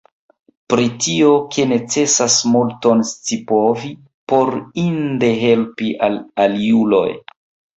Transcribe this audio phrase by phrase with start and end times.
[0.73, 3.93] Pri tio, ke necesas multon scipovi,
[4.33, 4.53] por
[4.87, 7.09] inde helpi al aliuloj.